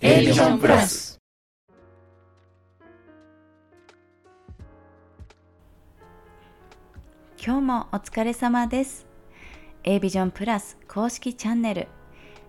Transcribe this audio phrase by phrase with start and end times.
[0.00, 1.18] A ビジョンプラス。
[7.44, 9.06] 今日もお疲れ様です。
[9.82, 11.88] A ビジョンプラス公式チャンネル。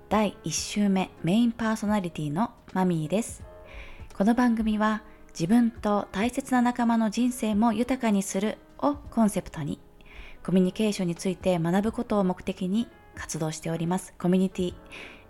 [0.10, 3.41] 第1週目メインパーソナリティのマミーです。
[4.16, 9.79] この番組は自分と大切な仲間の人生も豊かにするをコンセプトに
[10.45, 14.73] コミュニケーションについて学ぶことを目的に活動しておりますコミュニティ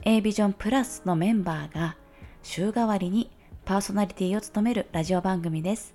[0.03, 1.95] A ビジョンプラスのメンバーが
[2.41, 3.29] 週替わりに
[3.65, 5.93] パーソナリティを務めるラジオ番組です。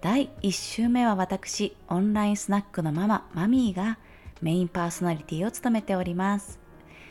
[0.00, 3.98] 第1週目は私、オンラインスナックのママ、マミーが
[4.40, 6.58] メインパーソナリティを務めております。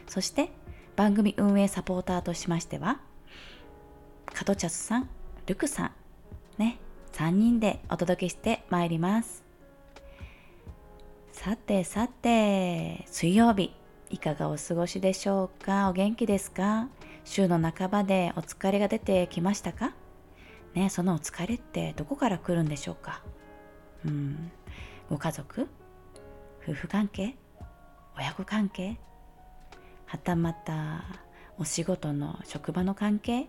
[0.07, 0.49] そして
[0.95, 2.99] 番組運営サポーターとしましては、
[4.25, 5.09] カトチャスさん、
[5.45, 5.91] ルクさん、
[6.57, 6.79] ね、
[7.13, 9.43] 3人でお届けしてまいります。
[11.31, 13.73] さてさて、水曜日、
[14.15, 15.89] いかがお過ごしでしょうか？
[15.89, 16.87] お元気ですか？
[17.25, 19.91] 週の半ばでお疲れが出てきましたか？
[20.73, 23.21] ねそのお疲れってどこから来るんでしょうか？
[24.05, 24.53] うん。
[25.09, 25.67] ご家族？
[26.63, 27.35] 夫婦関係？
[28.17, 28.97] 親子関係？
[30.05, 31.03] はたまた
[31.57, 33.47] お仕事の職場の関係？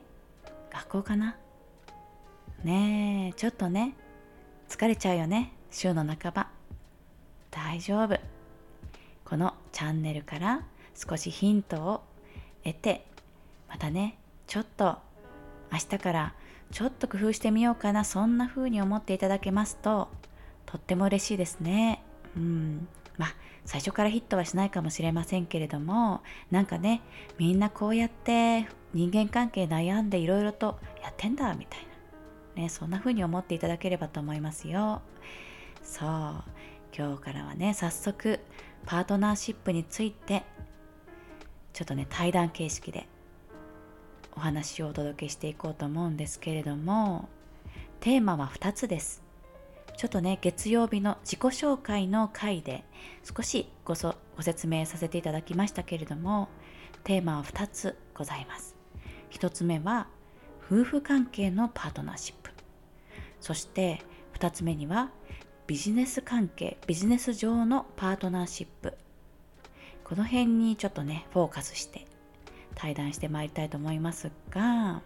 [0.73, 1.37] 学校かな？
[2.65, 3.95] ねえちょっとね
[4.69, 6.49] 疲れちゃうよね週の半ば。
[7.53, 8.19] 大丈夫。
[9.29, 10.63] このチャンネルから
[10.95, 12.03] 少しヒントを
[12.65, 13.05] 得て
[13.69, 14.99] またねちょっと
[15.73, 16.35] 明日から
[16.71, 20.09] ちょっと工夫してみようかなそんな風に思っていただけますと
[20.65, 22.03] とっても嬉しいですね。
[22.37, 22.89] うん。
[23.19, 27.03] まあ最初からヒットはしないかもしれませんけれどもなんかね
[27.39, 31.81] みんなこうやって人間関係悩んでいろいろとやってんだみたい
[32.57, 32.63] な。
[32.63, 35.03] ねそんな風に思っていただければと思いますよ。
[35.83, 36.45] そう。
[36.97, 38.41] 今日からはね早速
[38.87, 40.45] パートナーシップについて
[41.73, 43.09] ちょっとね対談形式で
[44.37, 47.29] お話をお届けしていこうと思うんですけれども
[48.01, 49.23] テーマは2つです。
[49.97, 52.85] ちょっとね月曜日の自己紹介の回で
[53.25, 56.49] 少しごそご説明させていただきましたけれども
[57.03, 58.77] テーマは2つございます。
[59.31, 60.07] 1つ目は
[60.65, 62.51] 夫婦関係のパートナーシップ。
[63.41, 64.03] そして
[64.39, 65.11] 2つ目には
[65.67, 68.97] ビジネス関係ビジネス上のパートナーシップ。
[70.05, 72.07] この辺にちょっとねフォーカスして
[72.77, 75.03] 対談してまいりたいと思いますが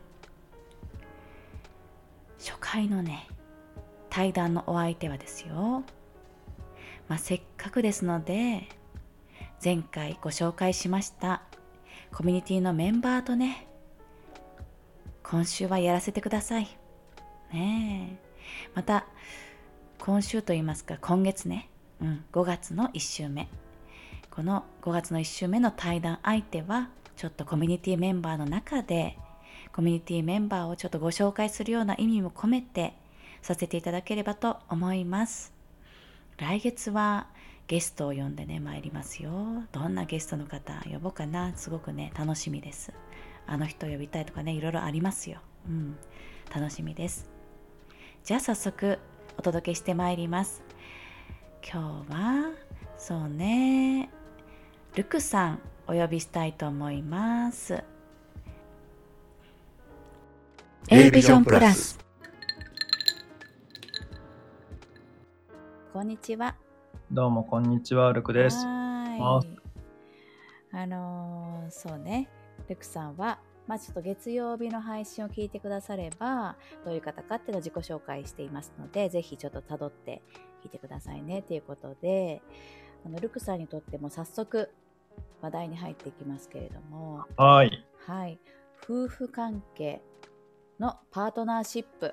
[2.39, 3.27] 初回のね
[4.11, 5.85] 対談のお相手はですよ、
[7.09, 8.69] まあ、せっかくですので
[9.65, 11.41] 前回ご紹介しました
[12.13, 13.69] コミュニティのメンバーとね
[15.23, 16.65] 今週はやらせてください。
[17.53, 18.31] ねえ。
[18.75, 19.07] また
[20.01, 21.69] 今週といいますか今月ね、
[22.01, 23.49] うん、5月の1週目。
[24.31, 29.19] この5月の1週目の対談相手はちょっとコミュニティメンバーの中で
[29.75, 32.95] コミュニティメンバーをちょっとご紹介するような意味も込めて
[33.43, 35.53] させていただければと思います。
[36.39, 37.27] 来月は
[37.67, 39.31] ゲストを呼んでね参りますよ。
[39.71, 41.55] どんなゲストの方呼ぼうかな。
[41.57, 42.95] すごくね楽しみです。
[43.47, 45.41] あの人呼びたいとかねいろいろありますよ。
[45.69, 45.99] うん。
[46.55, 47.29] 楽しみです。
[48.25, 48.99] じゃあ早速
[49.39, 50.63] お届けしてまいります。
[51.63, 52.53] 今日は
[52.97, 54.11] そうね
[54.95, 57.83] ルクさんお呼びしたいと思います。
[60.89, 61.99] A ビジョンプラス。
[65.93, 66.57] こんにちは。
[67.11, 68.65] どうもこんにちはルクです。
[68.67, 69.61] はい。
[70.73, 72.29] あのー、そうね
[72.69, 73.39] ルクさんは
[73.71, 80.23] まあ、ちょっと月曜日の配信を聞いてくだされば、どういう方かっていうのを自己紹介していますので、ぜひちょっと辿って
[80.65, 82.43] 聞いてくださいねということで、
[83.07, 84.73] あのルクさんにとっても早速
[85.41, 87.87] 話題に入っていきますけれども、はい。
[88.09, 88.41] はい。
[88.83, 90.03] 夫婦関係
[90.81, 92.13] のパートナーシップ。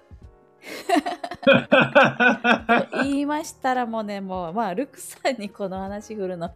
[3.03, 6.51] 言いましたらもうね、もう、まあ、ルクさんにこの話振るの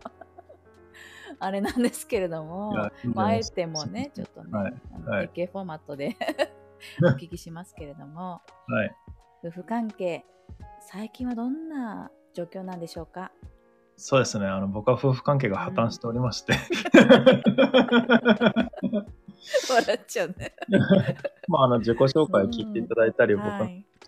[1.39, 2.73] あれなんですけれども、
[3.13, 4.73] まあ、あえてもね、ちょっとね、はい、
[5.17, 6.15] はい、フォーマットで
[7.03, 8.95] お聞きしますけれども、はい、
[9.45, 10.25] 夫婦関係、
[10.81, 13.31] 最近はどんな状況なんでしょうか？
[13.97, 16.53] そうですね、あの僕は夫婦関係が破綻しておりまして、
[19.69, 20.53] 笑っちゃうね。
[21.47, 23.65] まあ、あの自己紹介を聞いていただいたり、うん、僕の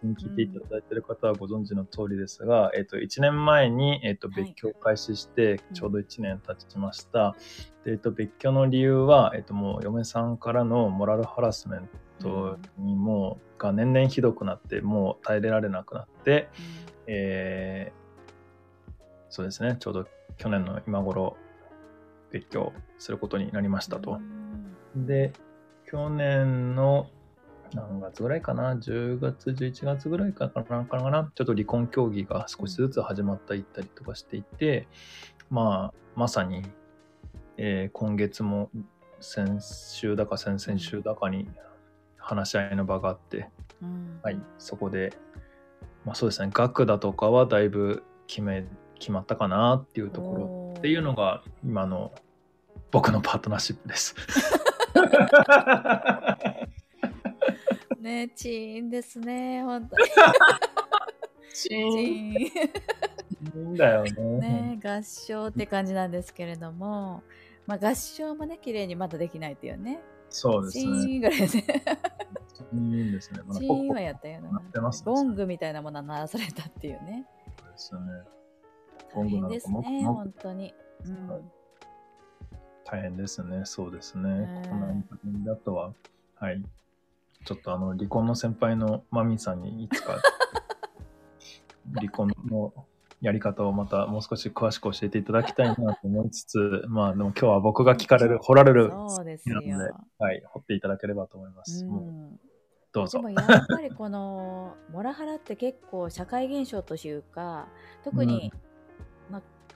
[0.07, 7.35] に聞いていただいている方はご存知の通りですが、えっ、と、1年前に、えっ、と、別居を開始して、ちょうど1年経ちました。
[7.85, 11.89] で、えっ、と、別居の理由は、えっ、と、もう嫁さんからのモラルハラスメン
[12.19, 16.49] トにも、が年々ひどくなって、もう耐えれられなくなって、
[17.07, 20.07] えー、そうですね、ちょうど
[20.37, 21.37] 去年の今頃、
[22.31, 24.19] 別居することになりましたと。
[24.95, 25.33] で、
[25.85, 27.07] 去年の
[27.73, 34.87] 何月ぐらいかな、10月、11月ぐらいかな、かな、ちょっと離婚協議が少しずつ始まったいったりとかしていて、
[35.49, 36.63] まあ、まさに、
[37.57, 38.69] えー今月も
[39.19, 41.47] 先週だか先々週だかに
[42.17, 43.49] 話し合いの場があって、
[43.81, 44.19] うん。
[44.21, 45.13] はい、そこで、
[46.05, 48.65] まあそうですね、額だとかはだいぶ決め、
[48.99, 52.13] 決まったかなっていうところっていうのが今の
[52.91, 54.15] 僕のパートナーシップです。
[57.99, 60.03] ねチーンですね本当に
[61.53, 61.89] チチーン。
[61.89, 61.97] ーン。
[62.35, 62.51] い
[63.55, 64.11] いんだよね。
[64.11, 67.23] ね合唱って感じなんですけれども、
[67.67, 70.01] まあ、合唱もね綺麗にまだできないっていうね。
[70.29, 70.85] チそうですね。
[70.85, 71.45] ーンぐらいで。
[71.45, 71.49] い
[72.75, 73.41] いんですね。
[73.45, 74.51] まだチーンはやったよな。
[74.51, 75.11] なってますね。
[75.11, 77.25] ゴングみたいなものは鳴らされたっていうね。
[77.57, 78.23] ですよね。
[79.13, 80.73] ゴ大変ですね本当に、
[81.05, 81.27] うん。
[81.27, 81.41] はい
[82.93, 83.61] 大変ですね。
[83.65, 84.67] そうですね。
[84.69, 85.93] こんな感じだとは、
[86.35, 86.63] はい。
[87.43, 90.19] ちょっとあの、離婚の先輩のマミさんにいつか、
[91.97, 92.71] 離婚の
[93.19, 101.83] やり方をまたもう少し詳しく教えていただきたいなと思いつつ、まあでも今日は僕が聞かれる、掘られる、そうですよ、なのではい、掘っていただければと思います。
[101.85, 102.39] もううん
[102.93, 103.29] どうぞでも。
[103.31, 107.67] やっぱりこのモラハラって結構社会現象というか
[108.03, 108.62] 特に、まあ、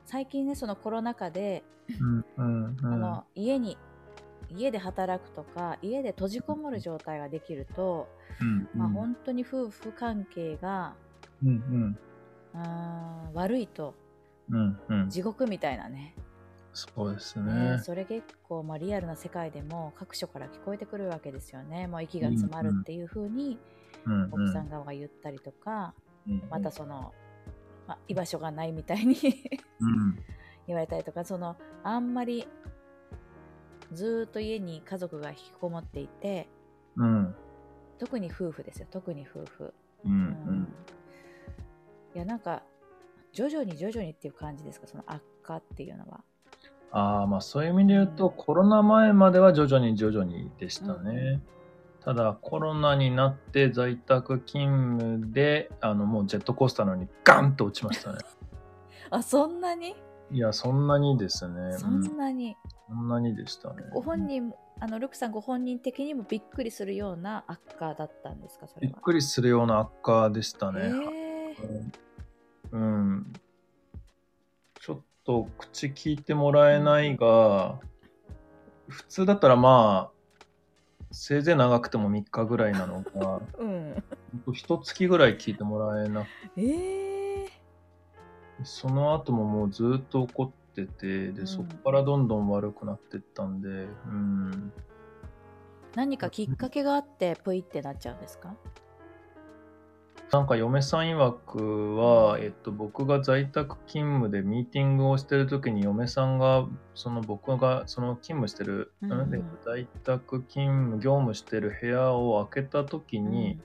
[0.07, 1.63] 最近ねそのコロナ禍で、
[2.01, 2.93] うんうんうん。
[2.93, 3.77] あの家に
[4.49, 8.07] 家で働くとか家で閉じこもる状態ができると、
[8.41, 10.95] うんまあ、本当に夫婦関係が
[11.43, 11.97] うん
[12.53, 13.93] あー悪いと
[14.49, 15.01] うんうん。
[15.01, 16.15] うん地獄みたいなね。
[16.73, 17.71] そうですね。
[17.71, 17.79] ね。
[17.79, 21.87] それ結構、まあ、リアルな世界でも各所から聞こえてくるわけですよね。
[21.87, 23.57] もう息が詰まるっていう風に
[24.05, 24.33] うんうん。
[24.33, 25.93] 奥さん側が言ったりとか、
[26.27, 26.43] うん。
[26.49, 27.13] またその、
[27.87, 29.15] まあ、居場所がないみたいに
[29.79, 30.19] うん。
[30.67, 32.45] 言われたりとかそのあんまり
[33.93, 36.49] ずーっと家に家族が引きこもっていて
[36.97, 37.35] うん。
[37.99, 39.73] 特に夫婦ですよ特に夫婦、
[40.05, 40.73] うんうん。
[42.15, 42.63] いやなんか
[43.31, 46.21] 徐々に徐々にっていう感じですかその悪化っていうのは。
[46.91, 51.41] ああまあそういう意味で言うと、コロナ前までは徐々に徐々にでしたね。
[51.51, 51.57] うん
[52.07, 58.19] ただコロナになって在宅勤務であのもうジェットコースターのようにガンと落ちましたね。
[59.11, 59.93] あそんなに？
[60.31, 61.73] いやそんなにですね。
[61.73, 62.55] そうんんなに、
[62.87, 63.83] そんなにでしたね。
[63.93, 68.67] ご本人もあのルクさんご本人的にもびっくりするような悪化だったんですか？
[68.69, 70.79] それはびっくりするような悪化でしたね。
[70.83, 71.91] えー
[72.71, 73.33] うん。
[74.79, 77.79] ちょっと口聞いてもらえないが、
[78.87, 80.16] 普通だったらまあ、
[81.11, 84.03] せいぜい長くても3日ぐらいなのが、 うん。
[84.31, 86.27] ほんと一月ぐらい聞いてもらえなく
[86.57, 87.47] えー、
[88.63, 91.47] その後ももうずっと怒ってて、で、うん。
[91.47, 94.73] そこからどんどん悪くなってったんで、うん。
[95.95, 98.55] 何かきっかけがあってプイってなっちゃうんですか？
[100.31, 109.09] なんか嫁さん曰くは、えっと、僕が在宅勤務でミーティングをしてる時に嫁さんがその僕がその勤務してる、うん
[109.63, 113.57] 在宅勤務業務してる部屋を開けた時に、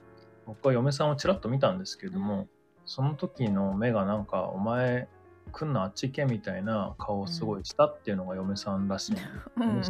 [0.46, 2.48] 僕は嫁さんをちらっと見たんですけれども、うん。
[2.84, 5.08] その時の目がなんか「お前
[5.52, 9.16] 来んのあっち行け」みたいな顔をすごいしたっていうのが嫁さんらしい、
[9.56, 9.68] うん。
[9.68, 9.82] うん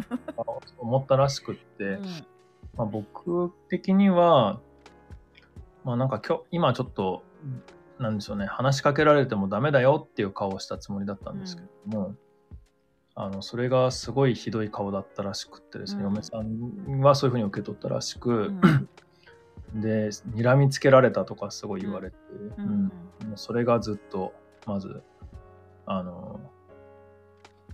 [0.79, 2.05] 思ったらしくって、うん。
[2.77, 4.61] まあ、僕的には、
[5.85, 7.23] まあなんか今日、今ちょっと、
[7.99, 12.15] なんでしょうね、話しかけられてもダメだよっていう顔をしたつもりだったんですけども、
[13.15, 16.15] あの、それがすごいひどい顔だったらしくってですね、うん。
[16.15, 18.89] 嫁さんはそういうふうに受け取ったらしく、うん。
[19.81, 22.17] で、睨みつけられたとかすごい言われて、
[22.59, 22.93] ううん。
[23.37, 24.33] それがずっと、
[24.67, 25.03] まず、
[25.87, 26.41] あの、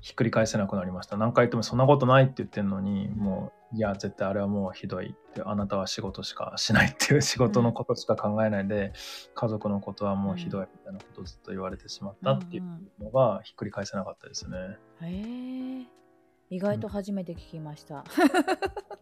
[0.00, 1.16] ひっくり返せなくなりました。
[1.16, 8.92] 何回言ってもそんなことないって言ってるのに、もう、いや、絶対あれはもうひどいって、あなたは仕事しかしないっていう仕事のことしか考えないで、
[9.34, 12.64] 家族のことはもうひどいみたいなことをずっと言われてしまったっていう
[13.00, 14.56] のがひっくり返せなかったですね。
[15.02, 15.98] へえ
[16.50, 18.04] 意外と初めて聞きました。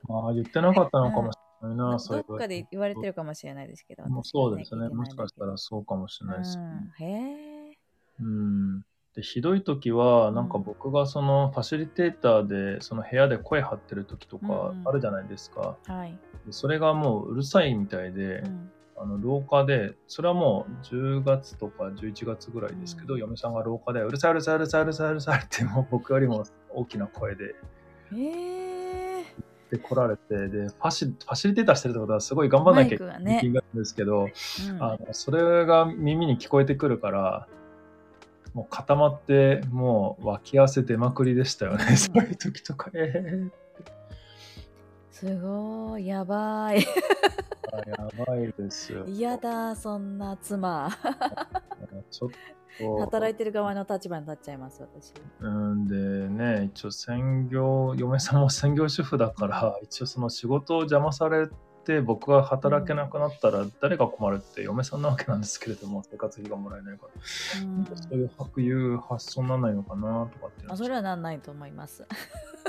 [0.08, 4.04] まあ言ってなかったのかもしれないな、 どそういうっかで言われてるかもしれないですけど。
[4.24, 4.88] そうですね。
[4.88, 6.64] もしかしたらそうかもしれないですね。
[6.98, 7.78] うん、へえ。
[8.20, 8.82] うん。
[9.16, 15.76] で、ひどい時は、なんか僕がそのファシリテーターで、その部屋で声張ってる時とかうんうんあるじゃないですか。
[15.86, 16.16] はい。
[16.44, 27.54] でそれがもううるさいみたいで、うんあの廊下で、それはもう10月とか11月ぐらいですけど、うん嫁さんが廊下で、うるさいうるさいうるさいうるさいうるさいって、もう僕よりも大きな声で
[28.14, 29.24] へえ。
[29.70, 33.24] で来られて、で、ファシファシリテーターしてるってことはすごい頑張んなきゃいけないん
[33.74, 34.28] ですけど、
[34.70, 37.48] うんあのそれが耳に聞こえてくるから、
[38.56, 42.90] もう固まって、もう脇汗出まくりでしたよね、うんそういう時とか。
[42.94, 43.50] えー
[45.10, 46.84] すごい、やばい。
[47.72, 49.04] あやばいですよ。
[49.06, 50.90] 嫌だ、そんな妻。
[52.10, 52.30] ちょっ
[52.78, 52.98] と。
[52.98, 55.14] 働いてる側の立場に立っちゃいます、私。
[55.40, 55.94] うんで
[56.28, 61.48] ね、一応専業、嫁さんも専業主婦だから、一応その仕事を邪魔され
[61.86, 67.62] て、僕が働けなくなったら誰が困るって嫁さんなわけなんですけれども、生活費がもらえないから。
[67.62, 72.06] うんそういう白いう発想にならないのかなとかってあそれはなんないと思います。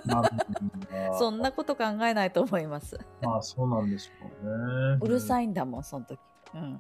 [0.06, 0.32] まあ
[1.18, 3.00] そんなこと考えないと思います。
[3.22, 4.98] まあそうなんでしょうね。
[5.02, 5.46] うるさい。
[5.46, 6.20] いんだもん、その時。
[6.54, 6.80] うん。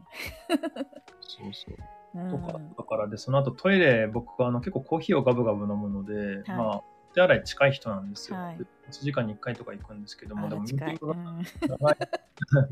[1.21, 1.75] そうそう。
[2.15, 8.37] うんとか、だからで、その後トイレ、僕はあの結構コーヒーをガブガブ飲むので、はいまあ、手洗い近い人なんですよ。
[8.37, 10.77] はいで1時間に1回とか行くんですけども、でもミー。
[10.77, 11.97] ティングがうん長い。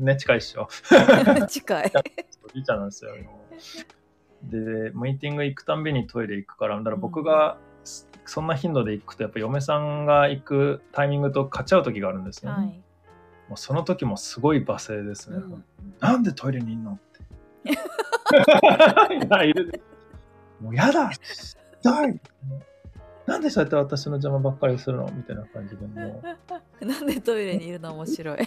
[0.00, 0.68] ね、近いっしょ。
[1.48, 1.92] 近い。
[2.44, 3.14] おじいちゃんなんですよ。
[4.42, 4.58] で、
[4.94, 12.58] ミーティング行くたんびにトイレ行くから、だから僕がそそんな頻度で行くと、やっぱ嫁さんが行くタイミングと勝っちゃう時があるんですよね。
[12.58, 12.82] はい。
[13.48, 15.36] もうその時もすごい罵声ですね。
[15.36, 15.64] うん
[16.00, 17.20] なんでトイレにいんのって。
[20.60, 21.10] もうやだ
[21.80, 22.20] 痛い
[23.26, 26.22] なんでそうやって私の邪魔ばっかりするのみたいな感じでも
[26.80, 28.38] なんでトイレにいるの面白い。
[28.42, 28.44] う。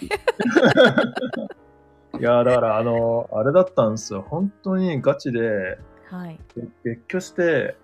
[2.18, 4.22] いや、だからあの、あれだったんですよ。
[4.28, 6.40] 本当にガチで、はい。
[6.82, 7.76] 別居して、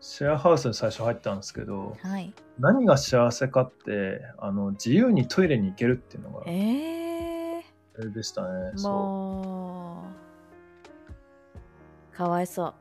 [0.00, 2.32] シェアハウスに最初入ったんですけど、はい。
[2.58, 7.60] 何が幸せかって、あの、自由にトイレに行けるっていうのが、え
[7.98, 8.48] あれでしたね。
[8.74, 10.04] ー、そ
[12.12, 12.74] う、かわいそう。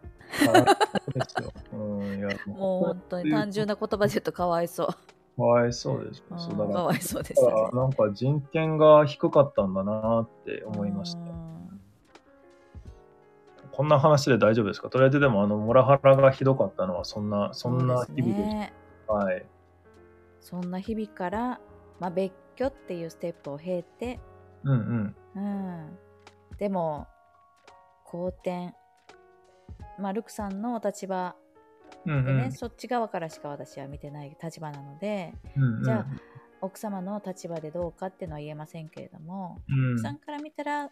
[2.47, 4.87] もう本当に単純な言葉で言うとかわいそう。
[4.87, 6.33] かわいそうでしょ。
[6.35, 7.51] うんそうだからかわいそうですね。
[7.73, 11.19] なんか人権が低かったんだなって思いました。
[11.19, 11.43] うん
[13.71, 14.89] こんな話で大丈夫ですか？
[14.91, 18.73] とりあえずでもあのモラハラがひどかったのはそんなそんな日々でしね。
[19.07, 19.13] た。
[19.13, 19.43] はい。
[20.39, 21.59] そんな日々から、
[21.99, 24.19] まあ、別居っていうステップを経て、
[24.63, 25.15] うんうん。
[25.35, 25.97] うん、
[26.59, 27.07] でも
[28.03, 28.75] 好転
[29.99, 31.35] まあルクさんのお立場
[32.05, 32.25] うんうん。
[32.25, 35.83] でね、そっち側からしか私は見てない立場なのでうんうん。
[35.83, 36.07] じゃあ
[36.61, 39.93] 奥様の立場でどうかっていうのは言えませんけれども、うん。
[39.93, 40.89] 奥さんから見たら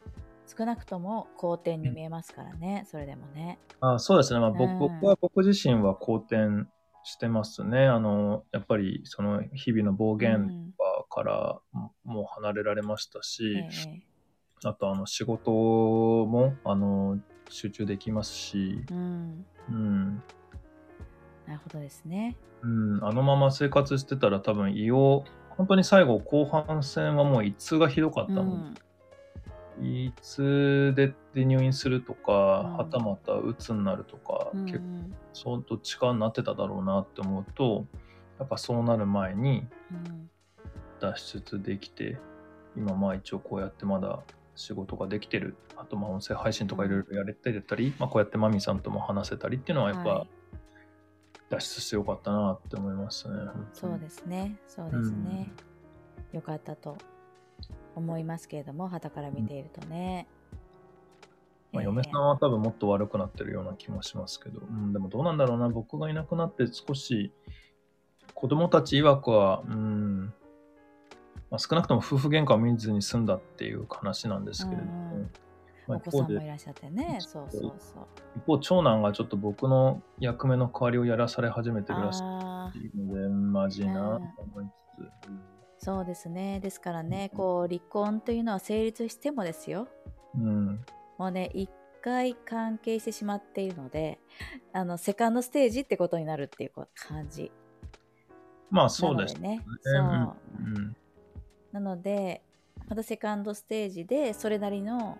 [0.57, 3.59] 少なくとも好転に見えますからね、それでもね。
[3.79, 4.79] あそうですね、まあ、僕うん。
[4.79, 6.67] 僕は僕自身は好転
[7.03, 7.87] してますね。
[7.87, 10.73] あのやっぱりその日々の暴う言ん。
[11.11, 14.03] からももう離れられましたし、ええ。
[14.63, 17.19] あとあの仕事もあの
[17.51, 20.23] 集中できますし、うん、うん、
[21.47, 22.35] なるほどですね。
[22.63, 28.45] うん、あのまま生活してたら多分胃を本当に最後後半戦はもう胃痛がひどかったの、う
[29.81, 29.85] ん。
[29.85, 32.77] 胃痛でで入院するとか、うん。
[32.77, 34.83] はたまた鬱になるとか、うん結構
[35.33, 37.85] そうどっちかになってただろうなって思うと
[38.37, 40.29] やっぱそうなる前にうん。
[40.99, 42.19] 脱出できて
[42.77, 44.19] 今まあ一応こうやってまだ
[44.55, 45.55] 仕事ができてる。
[45.75, 50.27] あとまあ音声配信とかいろいろやれてたり、まあ、こうやってマミさんとも話せたりっていうのはやっぱはい。
[51.49, 53.35] 脱出してよかったなって思いますね。
[53.73, 55.51] そうですね、そうですね。
[56.31, 56.97] よかったと
[57.93, 60.27] 思いますけれども、傍から見ているとね。
[61.73, 67.33] まあ、ええ嫁さんは多分もっと悪くなってるような気もしますけど、うん、でもどうなんだろうな、僕がいなくなって少し
[68.33, 70.33] 子供たち曰くは、うん
[71.51, 75.31] まあ、少なくとも夫婦喧嘩を見ずに済んだっていう話なんですけれども、うん。
[75.85, 76.33] まあ、お子一方で。
[76.33, 78.07] さんもいらっしゃってね、そうそうそう。
[78.37, 82.21] 一方長男がちょっと僕の役目の代わりをやらされ始めてるらしい。
[82.23, 82.71] の
[83.13, 84.65] で、マジなと思い
[84.97, 85.41] つつ、うん
[85.83, 86.59] そうですね。
[86.59, 89.87] ですからね、こう、離婚というのは成立してもですよ。
[90.35, 90.85] うん、
[91.17, 91.71] もうね、一
[92.03, 94.19] 回関係してしまっているので、
[94.73, 96.71] あの、セカンドステージってことになるっていう
[97.07, 97.51] 感じ。
[98.69, 99.65] まあそうですね。
[99.67, 99.79] うん。
[99.81, 100.35] そう。
[100.59, 100.95] うん
[101.71, 102.41] なので、
[102.87, 105.17] またセカンドステージで、それなりの、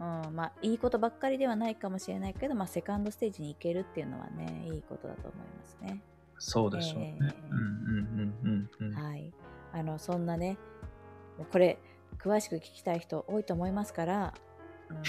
[0.00, 6.02] うん、まあ、いいことばっかりではないかもしれないけど、まあ、セカンドステージに行けるっていうのはね、いいことだと思いますね。
[6.38, 7.18] そうでしょうね。
[7.22, 9.32] ええうんうんうんうんうんはい。
[9.72, 10.58] あの、そんなね、
[11.52, 11.78] これ、
[12.18, 14.34] 詳しく聞きたい人多いと思いますから、
[14.90, 15.02] うん、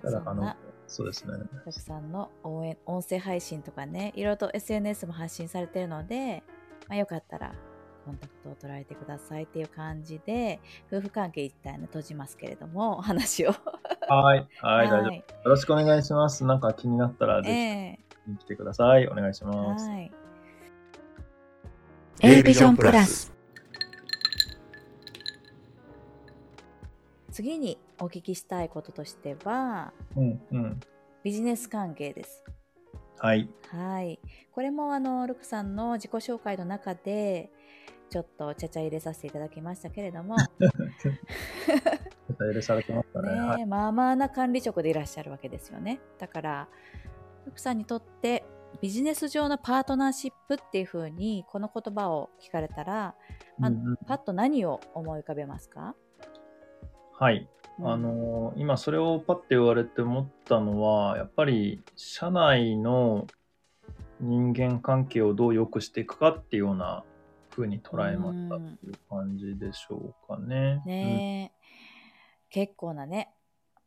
[0.00, 1.32] た だあのそうですね。
[1.64, 6.42] たくさんの応援音声配信とかね、いろいろと SNS も発信されてるので、
[6.88, 7.54] まあ、よかったら
[8.04, 10.60] コンタクトを取られてくださいっていう感じで、
[10.92, 13.52] 夫婦関係一旦ね、閉じますけれども、お 話を。
[14.08, 15.12] はい、はい、大丈夫。
[15.12, 16.44] いよろしくお願いします。
[16.44, 19.08] なんか気になったら、ぜえひ来てください。
[19.08, 19.88] お願いしえます。
[19.88, 20.12] はい。
[22.20, 23.32] A ビジョンプラス
[27.32, 30.80] 次にお聞きしたいこととしては、うん、うん。
[31.24, 32.44] ビジネス関係です。
[33.18, 33.48] はい。
[33.70, 34.20] はい。
[34.52, 37.50] これもあの、ルクさんの自己紹介の中で、
[38.12, 40.36] ちょっとちゃちゃ入れさせていただきましたけれども、
[42.52, 43.32] 許されてましたね。
[43.32, 43.64] ね はい。
[43.64, 45.98] まあまあな管理職でいらっしゃるわけですよね。
[46.18, 46.68] だから、
[47.46, 48.44] 福さんにとって
[48.82, 53.14] ビジネス上のパートナーシップっていう風にこの言葉を聞かれたら、
[53.58, 55.94] まあうんうんパッと何を思い浮かべますか、
[57.18, 57.48] はい。
[57.78, 63.26] うんあのー今それをパッて言われて思ったのは、やっぱり社内の
[64.20, 67.04] 人間関係をどう良くしていくかっていうような
[67.54, 70.82] 風に捉えましたっていう感じでしょうかね。
[70.84, 71.64] ねえ、
[72.50, 73.34] 結構なね。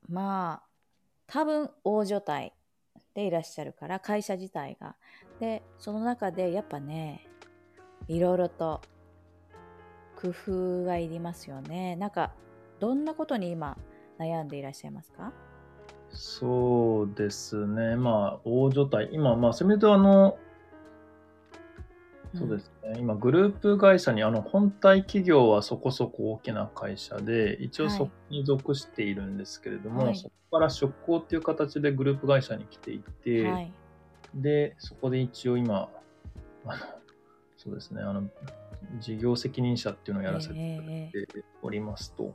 [0.07, 0.67] まあ
[1.27, 2.53] 多分大所帯
[3.13, 4.95] でいらっしゃるから会社自体が。
[5.39, 7.27] でその中でやっぱね
[8.07, 8.81] いろいろと
[10.15, 11.95] 工夫がいりますよね。
[11.95, 12.31] なんか
[12.79, 13.77] どんなことに今
[14.19, 15.33] 悩んでいらっしゃいますか？
[16.11, 17.97] そうですね。
[17.97, 19.09] まあ、大所帯。
[19.11, 20.37] 今、まあ、それとあの、
[22.37, 22.95] そうですね。
[22.99, 27.93] 今、グループ会社に、あの、本体企業はそこそこ大きな会社で、一応はい。
[27.93, 30.15] そこに属しているんですけれども、はい。
[30.15, 33.71] そこから出向っていう形でグループ会社に来ていて、はい。
[34.33, 35.89] で、そこで一応今、
[36.65, 36.73] あの、
[37.57, 38.23] そうですね、あの、
[38.99, 41.27] 事業責任者っていうのをやらせていただいて
[41.61, 42.33] おりますと。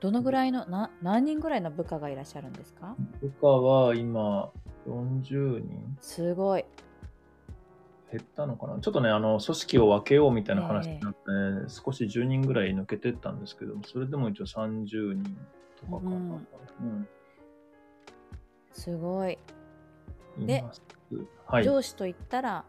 [0.00, 2.94] どのぐらいのな何人ぐらいの部下がいらっしゃるんですか？
[3.20, 4.50] 部下は今、
[4.86, 5.96] 40人。
[6.00, 6.64] すごい
[8.10, 8.80] 減ったのかな？
[8.80, 11.18] ちょっとね、あの、組織を分けようみたいな話になって、
[11.68, 15.36] 少し10人ぐらい抜けてったんですけども、それでも一応30人
[15.80, 16.10] とかかな。
[16.10, 16.46] うん
[16.80, 17.08] うん。
[18.72, 19.38] すごい、
[20.38, 20.64] いで
[21.46, 21.64] はい。
[21.64, 22.64] 上司といったら？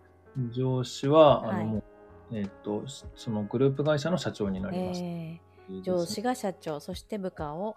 [0.51, 1.83] 上司は、あの、はいもう、
[2.31, 2.83] えっ、と、
[3.15, 5.01] そのグループ会社の社長になります。
[5.01, 5.47] えー
[5.81, 7.75] 上司が社長そして部下を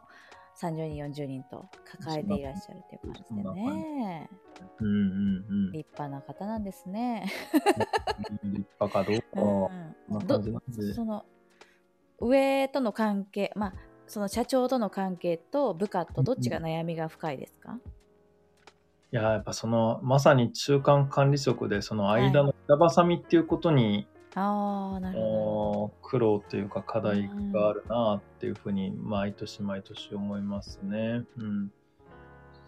[0.62, 1.66] 30人40人と
[2.02, 4.30] 抱えていらっしゃるという感じでね
[4.78, 5.72] うんうんうん。
[5.72, 7.24] 立派な方なんですね。
[8.42, 10.94] 立派かどうかうん。
[10.94, 11.24] その
[12.20, 13.74] 上との関係まあ
[14.06, 17.78] その社長との関係と部下とどっちが悩みが深いですか、
[19.12, 31.24] いや、やっぱその、まさに中間管理職で、その間の板挟みっていうことに、ああなるほど苦労というか課題があるなっていうふうに毎年毎年思いますね。
[31.36, 31.72] うん。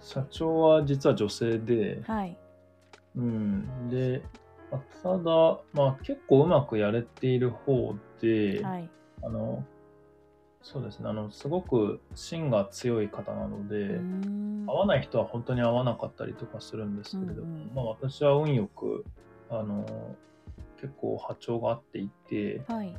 [0.01, 2.37] 社長は実は女性で、どはい
[3.17, 3.89] うん。
[3.89, 4.23] で、
[4.71, 8.91] まあただ、まあ結構うまくやれている方で、はい
[9.23, 9.65] あの、
[10.63, 14.01] そうですね、あの、すごく芯が強い方なので、
[14.67, 19.05] 合わない人は本当に合わなかったりとかするんですけれども、うんうんまあ私は運よく、
[19.51, 19.87] あの、
[20.83, 22.95] 結構波長が合っていて、はい。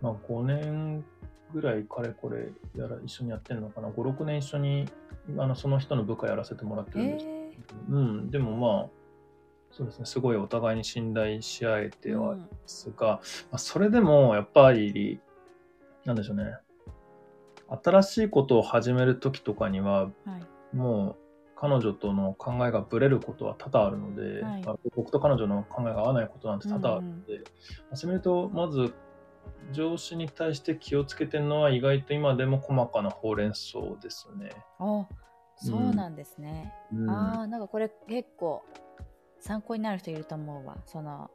[0.00, 1.04] まあ5年
[1.52, 4.88] ぐらいかれこれやら一緒にやってるのかな、5、6年一緒に
[5.36, 7.26] あのその人の部下やらせてもらってるんです。
[7.26, 7.44] え
[7.90, 8.90] うん、でもまあ、
[9.72, 15.20] そうですね、すごいお互いに信頼し合えてーはいますが、まあ、それでもやっぱり、
[16.04, 16.56] なんでしょうね、
[17.82, 20.76] 新しいことを始めるときとかには、うんはい。
[20.76, 21.23] もう
[21.56, 27.42] 彼女との考えがぶれることは多々あるので、はいまあ僕と彼女の考えが合わないことなんて多々あるので、ま
[27.92, 28.94] あそういう意味で言うと、まず
[29.72, 34.50] 上司に対して気をつけてるのは意外と今でも細かなほうれん草ですね。
[34.78, 35.06] あ
[35.56, 38.64] そうなんですね、うんああなんかこれ結構
[39.38, 41.30] 参考になる人いると思うわその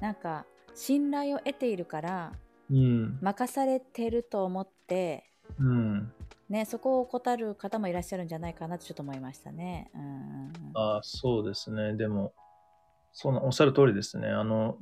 [0.00, 2.32] なんか信頼を得ているから
[2.70, 3.18] うん。
[3.20, 5.24] 任されてると思って
[5.58, 6.12] うん。
[6.52, 11.94] ねそこを怠る方もいらっしゃるんじゃないかなとちょっと思いましたねうんあそうですね。
[11.94, 12.32] でも、
[13.12, 14.28] そうな、おっしゃる通りですね。
[14.28, 14.78] あの、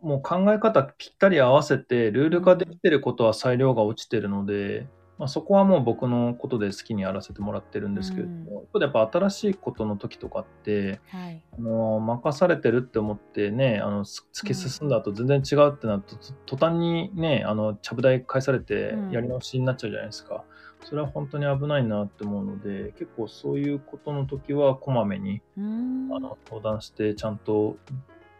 [0.00, 4.86] もう考え方ぴったり合わせて、ルール化できてることは裁量が落ちてるので、
[5.18, 11.42] まあ、そこはもう僕のことで好きにやらせてもらってるんですけれども、一方でやっぱ新しいことの時とかって、はい。
[11.56, 19.10] あの任されてるって思ってね、あのす突き進んだ後全然違うってなると、と途端にね、あの、ちゃぶ台返されてうん。
[19.10, 20.44] やり直しになっちゃうじゃないですか。
[20.84, 26.16] それは本当に危ないなって思うので、結構そういうことの時はこまめにうーん。
[26.16, 27.76] あの相談して、ちゃんと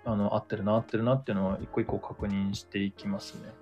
[0.05, 3.53] あの合ってるな、合ってるなっていうのを一個一個確認していきますね。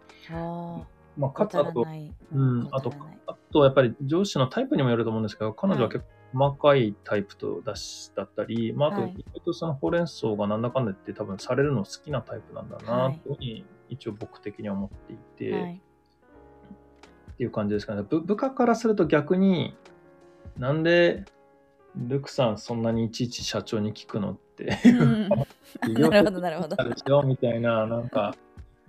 [1.17, 1.87] あまあ、あかつあと、
[2.33, 2.93] うん、あと
[3.27, 9.11] あとやっぱり上司のタイプにもよると思うんですけど、彼女ははい結構細かいタイプとだしだったり、まあ、あと、はい。
[9.13, 13.19] 意外とそのほうれん草がなんだかんだ言って多分されるの好きなタイプなんだな、はい。
[13.19, 15.17] というふうに一応僕的には思ってい
[15.51, 15.83] て、はい。
[17.33, 18.03] っていう感じですかね。
[18.03, 19.77] 部部下からすると逆に、
[20.57, 21.25] なんで、
[21.97, 25.29] ルクさんそんなにいちいち社長に聞くのって、うん。
[25.99, 27.23] なるほどなるほど。
[27.25, 28.37] みたいな、なんか、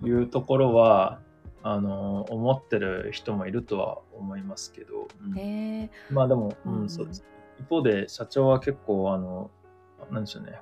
[0.04, 1.20] いうところは、
[1.62, 5.90] あの、思ってる人もいるとは思いますけど、うん。
[6.14, 7.24] まあでも、ううんん、そうです。
[7.60, 9.50] 一方で、社長は結構、あの、
[10.10, 10.58] なんでしょうね、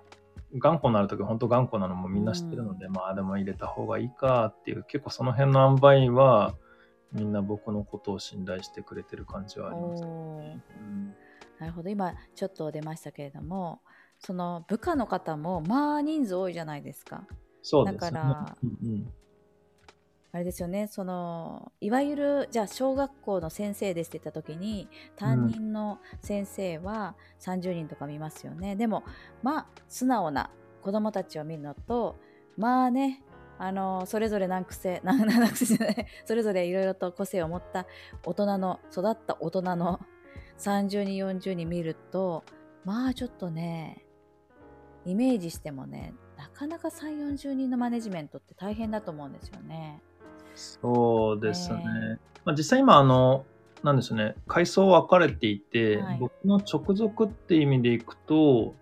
[0.58, 6.54] 頑固になるとき、本当頑固なのもみんな知ってるので、まあでも入れた方がいいかっていう、結構その辺の塩梅は、
[7.12, 10.52] みんな僕のことを信頼してくれてる感じはあります、おー。
[10.52, 11.14] うん
[11.58, 11.90] なるほど。
[11.90, 13.82] 今ちょっと出ましたけれども
[14.18, 17.26] その部下の方もまあ人数多いじゃないですか。
[17.62, 18.10] そうですね。
[18.12, 19.12] だからうんうん
[20.32, 20.86] あれですよね。
[20.86, 29.02] そのいわゆるじゃあ小学校の先生ですって言った時に担任の先生は30人とか見ますよね、でも
[29.42, 30.50] まあ素直な
[30.82, 32.16] 子供たちを見るのと
[32.56, 33.22] まあね
[33.58, 36.06] あのそれぞれ何癖何癖じゃない。
[36.24, 37.86] それぞれいろいろと個性を持った
[38.24, 40.00] 大人の育った大人の
[40.58, 42.44] 30人40人見ると
[42.84, 44.04] まあちょっとね
[45.04, 50.00] イメージしてもねなかなか3 4 0人のマネジメントって大変だと思うんですよね。
[50.54, 51.76] そうですね。
[51.76, 53.44] ねまあ、実際今、あの、
[53.82, 58.74] なんでしょうね、階層分かれていて、はい僕の直属って意味でいくと、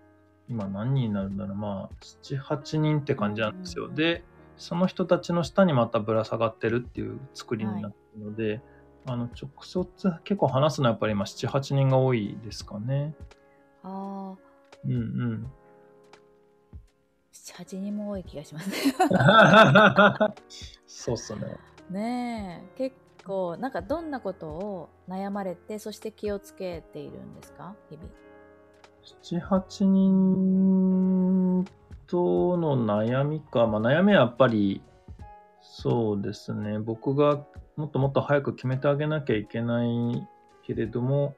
[0.49, 3.85] 今何人になるんだろう、まあ、7、8人って感じなんですよ。
[3.85, 4.23] うんうんうんで、
[4.59, 8.61] その人たちの下にまたぶら下がってるっていう作りになってるので、
[9.05, 9.87] あの直接
[10.25, 13.15] 結構話すのはやっぱり今7、8人が多いですかね。
[13.83, 14.37] ああ、
[14.85, 15.51] うんうん。
[17.33, 18.75] 7、8人も多い気がしますね。
[20.99, 21.55] そうっすね。
[21.89, 27.73] ねえ、結構、なんかどんなことを悩まれて、そして気をつけているんですか？
[27.89, 28.09] 日々。
[29.23, 31.65] 7、8人
[32.05, 33.65] との悩みか。
[33.65, 34.81] まあ、悩みはやっぱり、
[35.61, 36.79] そうですね。
[36.79, 37.45] 僕が
[37.77, 40.27] もっともっと早く決めてあげなきゃいけない
[40.63, 41.33] けれども、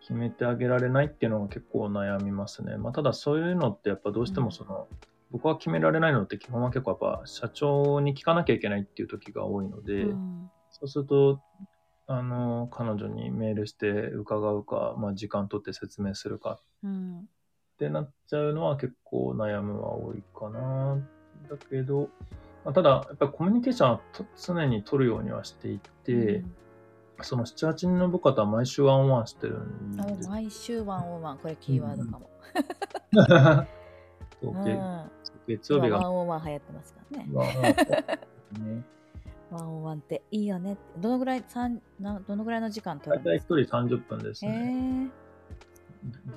[0.00, 2.76] 決めてあげられないっていうのが結構悩みますね。
[2.78, 4.88] まあ、ただそういうのってやっぱどうしてもその、
[5.32, 11.40] 僕は決められないのって基本は結構やっぱ社長に聞かなきゃいけないっていう時が多いので、うんそうすると、
[12.06, 17.20] あの、彼女にメールして伺うか、まあ、時間取って説明するかうん。
[17.20, 17.22] っ
[17.78, 20.96] てなっちゃうのは結構悩むは多いかな。
[21.48, 22.08] だけど、
[22.64, 26.42] まあ、ただ、やっぱりコミュニケーションはと常に取るようにはしていて、
[27.20, 32.30] その7、8人の部下とは毎週ワンオンワンしてるんうん、で毎週ワンオンワン、これキーワードかも。
[34.42, 35.10] そううん。
[35.46, 37.28] 月曜日がワンオンワン流行ってますからね。
[37.32, 38.84] ワンオンワンね
[39.50, 40.76] ワンオンワンっていいよね。
[40.98, 43.82] どのぐらい、三などのぐらいの時間取大体1るんですか？
[43.82, 45.10] 人30分ですえね。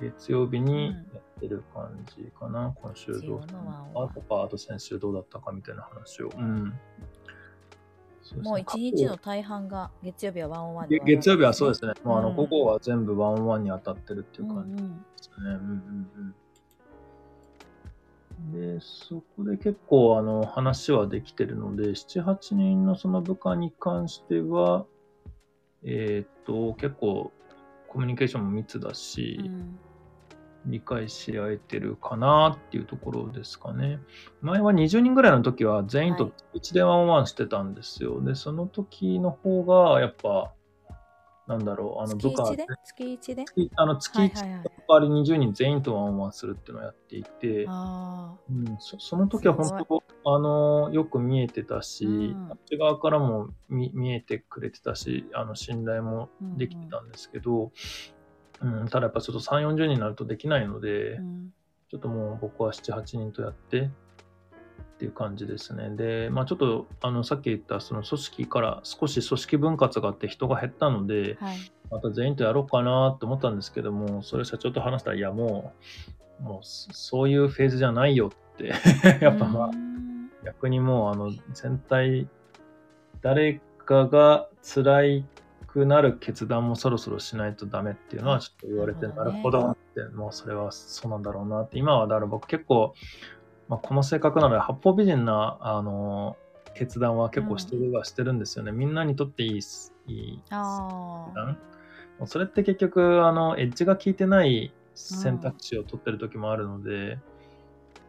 [0.02, 6.30] 月曜日にやってる感じかな、今週どう月曜のワンオンワンあとか、あと先週どうだったかみたいな話を。
[6.36, 6.74] うん。
[8.22, 11.92] そうねもう一日の大半が月曜日はワンオンワン月曜日はそうですね。
[11.92, 11.94] ね。
[12.02, 15.36] もうあのうん午後は全部ワンオンワンに当たってるっていううんう感じでんすね。
[15.38, 15.54] うんうんう
[16.22, 16.34] ん。
[18.52, 24.86] で、そこで結構あの話はできてるので、7、8人のその部下に関しては、
[25.82, 27.32] えーっと、結構
[27.88, 29.78] コミュニケーションも密だし、うん
[30.66, 34.00] 理解し合えてるかなっていうところですかね。
[34.40, 38.22] 前は20人ぐらいの時は全員とはい1でワンワンしてたんですよ。
[38.22, 40.52] で、その時の方がやっぱ、
[41.46, 42.66] なんだろう、あの月部下1で？
[42.84, 43.44] 月1で？
[43.44, 44.58] 月あの月1はいはいはい。
[44.58, 52.48] の代わり20人全員とワンワンするっていうのをやっていて、あうん、そその時は本当、あの、よく見えてたし、うん。
[52.50, 56.58] あっち側からも見見えてくれてたし、あの、信頼もあ。
[56.58, 57.70] できてたんですけど、
[58.60, 61.50] うん、ただやっぱちょっと3、40人になるとできないので、うん。
[61.88, 63.90] ちょっともう僕は7、8人とやって
[64.96, 65.90] っていう感じですね。
[65.90, 71.58] で、まあちょっと、あの、さっき言ったその組織から少し組織分割があって人が減ったので、はい。
[71.90, 75.74] また全員とやろうかなって思ったんですけども、それ社長と話したら、いやも
[76.40, 78.72] う、もうそそういうフェーズじゃないよって、
[79.20, 79.70] やっぱまあ
[80.44, 82.26] 逆にもうあの全体、
[83.20, 85.26] 誰かが辛い
[85.66, 92.94] くなる決断もそろそろしないとダメっていうのはちょっと言われて、ななるほどねるほどって、もうそれはそうなんだろうなって、今はだから僕結構、
[93.68, 96.36] まあ、この性格なので八方美人な、あの、
[96.74, 98.72] 決断は結構してるはしてるんですよね。
[98.72, 101.58] みんなにとっていいす、いいあ決断。
[102.26, 107.18] それって結局、あの、エッジが効いてない選択肢を取ってる時もあるので、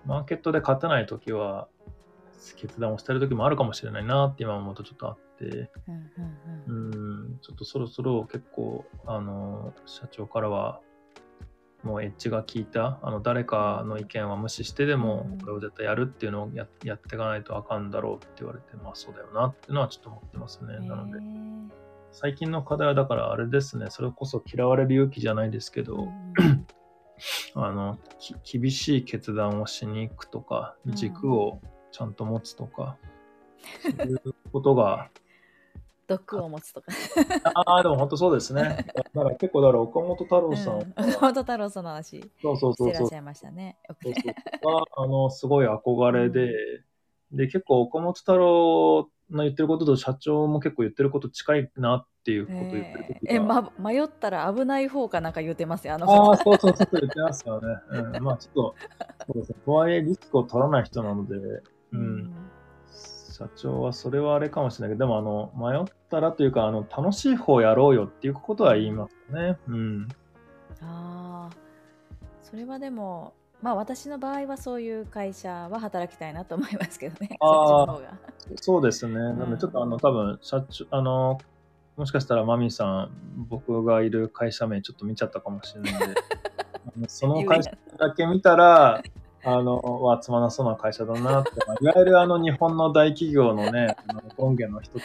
[0.05, 1.67] マーケットで勝てない時は、
[2.55, 5.69] 決断をしてる時もあるかもしれないなって今思うとちょっとあって、
[6.67, 6.89] うんう
[7.33, 10.81] ん、ちょっとそろそろ結構、あの、社長からは、
[11.83, 20.79] もうエッジが効いた、あの、誰かの意見は無視してでもうん、これを絶対やるっていうのをややっていかないとあかんだろうって言われて、まあそうだよなっていうのはちょっと思ってますね。
[20.87, 21.19] なので。
[22.11, 26.67] 最近の課題はだからあれですね、それこそ嫌われる勇気じゃないですけど、うん。
[27.53, 27.99] あの、
[28.43, 30.95] き厳しい決断をしに行くとか、うん。
[30.95, 31.61] 軸を
[31.91, 32.97] ちゃんと持つとか、
[33.83, 35.09] そういうことが
[36.07, 36.87] 毒を持つとか。
[37.53, 38.85] ああ、でも本当そうですね。
[38.95, 43.77] だから結構、だから岡本太郎さんは、うん、岡本太郎さんの話しそうそうそうそうてらっしゃいましたね。
[44.01, 44.21] そうそ
[44.69, 46.53] うはあの、すごい憧れで、
[47.31, 53.33] で、結構岡本太郎の言ってることと社長も結構言ってること近いなっていうことを言ってる時が。
[53.33, 56.37] ええ、ま、迷ったら危ない方かなんか言ってますよ、あのああ、方。
[56.37, 57.67] そうそうそう、言ってますよね。
[57.89, 58.75] うん、まあちょっと、
[59.27, 59.55] そうですね。
[59.65, 61.35] とはいえリスクを取らない人なので、
[61.91, 62.33] うん。
[63.37, 69.57] 社長はそれはあれかもしれないけど、でもあの、迷ったらというか、あの、楽しい方やろうよっていうことは言いますね。
[69.67, 70.07] うん。
[70.81, 71.55] ああ、
[72.41, 77.37] それはでも、まあ私の場合はそういう会社は働きたいなと思いますけどね。
[77.39, 78.17] あーそっちの方が。
[78.55, 79.13] そうですね。
[79.13, 81.37] んなので、ちょっとあの、多分、社長、あの、
[81.95, 83.11] もしかしたらマミーさん、
[83.49, 86.15] 僕がいる会社名ちょっと見ちゃったかもしれないんで、
[87.07, 89.03] その会社だけ見たら、
[89.47, 95.03] あの、はつまなそうな会社だなって、まあいわゆるあの日本の大企業のね、あの権限の一つ。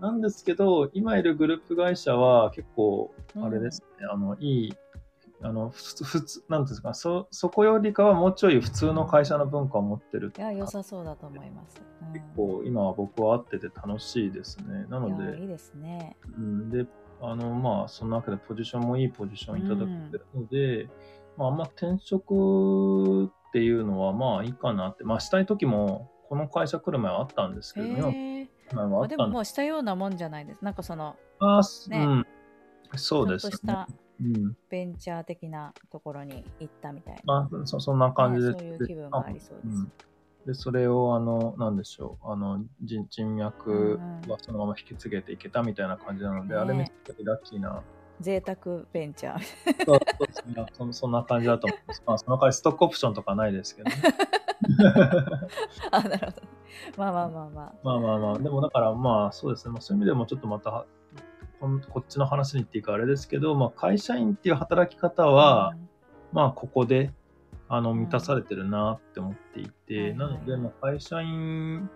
[0.00, 4.74] なんですけど、今いるグループ会社は結構、あれですね、あの、いい、
[5.42, 11.76] あの、普通、普通、なんていうんですか、そ、そこよりかはもうちょい普通の会社の文化を持ってるいや、良さそうだと思います。
[11.78, 14.86] うん結構今は僕は会ってて楽しいですね。
[14.88, 16.16] なのいやいで、いですね。
[16.36, 16.86] うん、で、
[17.22, 20.88] あの、まあ、そんなわけでポジションもいいポジションいただけてるので、
[21.40, 28.48] まあ、あんま転職っていうのはまあいいかなって、まあしたい時も、この会社来る前はあったんですけど、今へえ。
[28.74, 30.62] 前はああったんででももうしたようなもんじゃないです。
[30.62, 32.26] なんかその、あすねうん。
[32.96, 33.88] そうちょっですねとした。
[34.20, 34.56] うん。
[34.68, 37.48] ベンチャー的なところに行ったみたいな。
[37.50, 38.52] まあ、そそんな感じで。
[38.52, 39.76] ねそういう気分がありそうです。
[39.76, 39.92] うん
[40.46, 47.82] で、それを、あの、なんでしょう、あの、人人脈うんはそのまま引き継げていけたみたいな感じなので、ねあれめっちゃラッキーな
[48.20, 49.84] 贅沢ベンチャー。
[49.84, 52.02] そうですねそそんな感じだと思います。
[52.06, 53.96] まあ、その代わりストックオプションとかないですけどね。
[55.90, 56.42] あ、なるほど。
[56.96, 57.74] まあまあまあまあ。
[57.82, 60.84] まあまあまあ、でもだからまあそうですね、まあ、そういう意味でもちょっとまた
[61.60, 65.74] こんこっちの話にっていうかあれですけど、まあ、会社員っていう働き方は、
[66.32, 67.12] まあここで
[67.68, 71.88] あのん満たされてるなって思っていて、はいはいはいなので、まあ、会社員、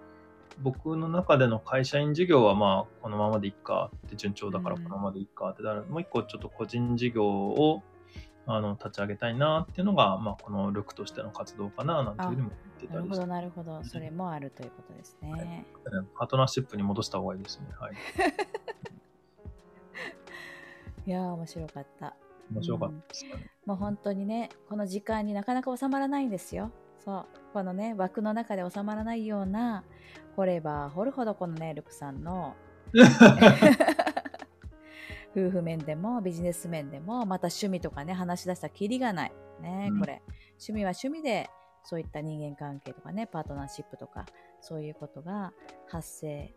[0.62, 7.82] 僕の中での会社員事業はまあこのままでいっかって順調だからうんこのままでいっかって、だからもう一個ちょっと個人事業を
[8.46, 13.88] あの立ち上げたいなっていうのが、まあ、このルクとしての活動かななんていうふうにも言ってたりしてなるほど、なるほど。
[13.88, 15.64] それもあるということですね。
[16.14, 17.68] パートナーシップに戻した方がいいですね。
[17.78, 17.94] はい。
[21.06, 22.14] いやー、面白かった。
[22.52, 23.50] 面白かったですかね。
[23.64, 26.70] もう本当にね、この時間になかなか収まらないんですよ。
[27.04, 27.26] そう。
[27.52, 29.84] このね、枠の中で収まらないような、
[30.36, 32.54] 掘れば掘るほどこのね、ルクさんの
[35.36, 39.32] 夫婦面でもビジネス面でもまた趣味とかね話し出したらキリがない。
[39.60, 40.00] ね、うん。
[40.00, 40.22] これ。
[40.52, 41.50] 趣味は趣味で
[41.82, 44.26] そういった人間関係とかねパートナーシップとか
[44.60, 45.52] そういうことが
[45.88, 46.54] 発生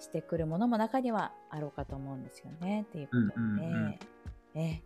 [0.00, 2.82] してくるものも中にはあろうかと思うんですよね。
[2.82, 3.98] っていうことで、うんうんうん。
[4.58, 4.82] え。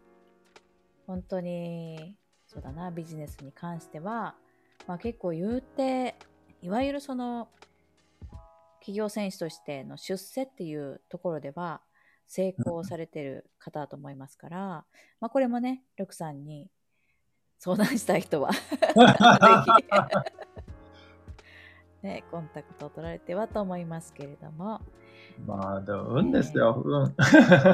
[1.07, 4.35] 本当にそうだなビジネスに関しては、
[4.87, 6.14] まあ、結構言うて
[6.62, 7.49] いわゆるその
[8.81, 11.81] 企業選手としての出世っていうところでは
[12.29, 14.85] 成功されてる方だと思いますから、
[15.20, 16.70] まあ、これもねルクさんに
[17.59, 18.66] 相談したい人は ぜひ、
[22.06, 24.80] ね、コンタクトを取られてはと思いますけれども
[25.44, 27.04] まあ、でも、運ですよ、運。
[27.04, 27.12] い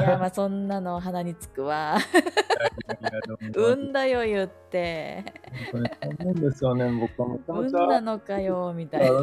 [0.03, 1.97] やまあそんなの鼻につくわ
[3.55, 5.23] 運だよ言って
[5.71, 9.21] 本当にそう思うんですよね、僕はめちゃ運めちゃなのかよみたいな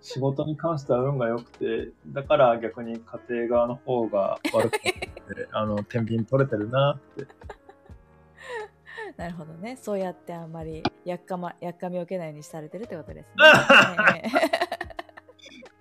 [0.00, 5.10] 仕事に関しては運が良くて、だから逆に家庭側の方が悪くて、
[5.50, 7.26] あの、天秤取れてるなって。
[9.18, 14.32] なるほどねそうやってあんまりやっか,、ま、やっかみを受けないようにされてるってことですねね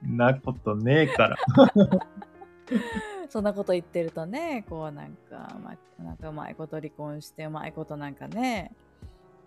[0.17, 1.37] なことねえから。
[3.29, 8.71] そんなこと言ってるとねこうなんか、まあ、なんかうまいこと離婚してうまいことなんかね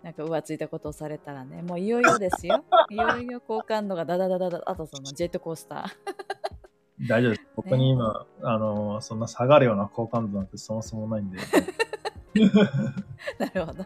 [0.03, 5.87] なんか浮ついたことをされたらねもういよいよですよいよいよ好感度がダダダダダあとそのジェットコースター
[7.07, 7.47] 大丈夫です。
[7.55, 11.39] 僕に今、あの、そんな下がるような好感度なんてそもそもないんで。
[13.39, 13.85] なるほど。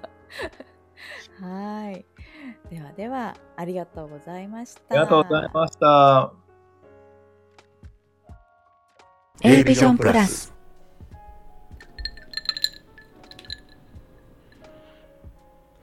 [1.41, 2.05] はい。
[2.69, 4.81] ではではありがとうございました。
[4.89, 6.33] ありがとうございました。
[9.43, 10.53] A ビジョンプラス。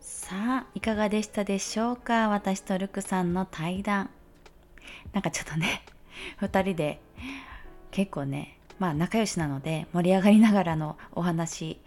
[0.00, 4.10] さあいかがでしたでしょうか私とルクさんの対談。
[5.12, 5.82] なんかちょっとね
[6.40, 7.00] 2人で
[7.90, 11.80] 結構ねまあ仲良しなので盛り上がりながらのお話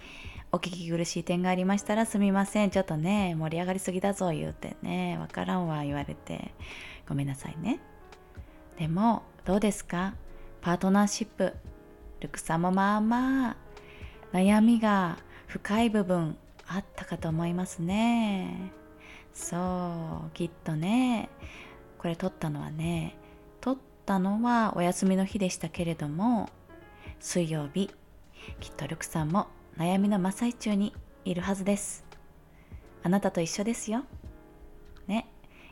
[0.55, 2.69] お聞き苦しい点がありましたらすみません。
[2.69, 6.53] ちょっとね盛り上がりすぎだぞ言うてねわからんわ言われて。
[7.09, 7.79] ごめんなさいね。
[8.77, 10.13] でもどうですか？
[10.61, 11.55] パートナーシップ
[12.19, 13.55] ルクさんもまあまあ
[14.31, 16.37] 悩みが深い部分
[16.67, 18.71] あったかと思いますね。
[19.33, 21.29] そうきっとね
[21.97, 23.17] これ撮ったのはね
[23.59, 26.51] 撮ったのはお休みの日でしたけれども
[27.19, 27.89] 水曜日
[28.59, 30.93] きっとルクさんも悩みの真っ最中に
[31.25, 32.05] いるはずです。
[33.01, 34.03] あなたと一緒ですよ。
[35.07, 35.27] ね。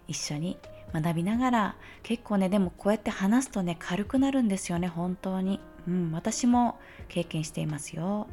[0.07, 0.57] 一緒に
[0.93, 5.59] 学びながら結構ねでもこうやって話すとね軽くなるんですよね本当に。
[5.87, 8.27] うん私も経験していますよ。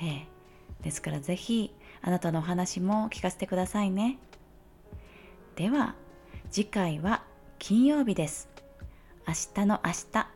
[0.00, 0.26] ええ。
[0.82, 4.18] ですからぜひあなたのお話も聞かせてくださいね。
[5.56, 5.94] では
[6.50, 7.24] 次回は
[7.58, 8.48] 金曜日です。
[9.26, 10.28] 明日の明日。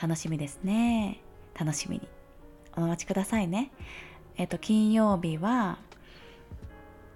[0.00, 1.20] 楽しみですね。
[1.58, 2.17] 楽しみに。
[2.84, 3.70] お待ちくださいね。
[4.36, 5.78] えっ、と金曜日は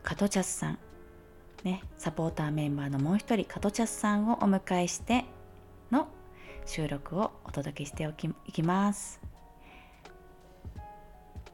[0.03, 0.79] カトチャスさん
[1.63, 5.25] ねサポーターメンバーのもう一人カトチャスさんをお迎えして
[5.91, 6.09] の
[6.67, 9.21] 収録をお届けしておきいきます。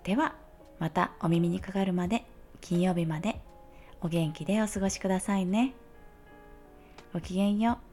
[0.05, 0.35] では
[0.79, 2.25] またお耳にかかるまで
[2.61, 3.41] 金曜日まで
[4.01, 5.75] お元気でお過ごしくださいね。
[7.13, 7.88] ごきげんよう。